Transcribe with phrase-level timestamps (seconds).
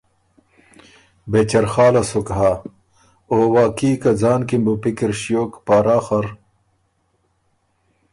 [1.31, 2.51] بې چرخاله سُک هۀ۔
[3.31, 6.25] او واقعي که ځان کی م بُو پِکِر ݭیوک پاراخه ر